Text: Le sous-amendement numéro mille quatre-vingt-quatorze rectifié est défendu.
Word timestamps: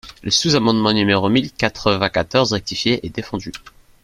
Le 0.23 0.31
sous-amendement 0.31 0.93
numéro 0.93 1.29
mille 1.29 1.51
quatre-vingt-quatorze 1.51 2.53
rectifié 2.53 3.05
est 3.05 3.09
défendu. 3.13 3.51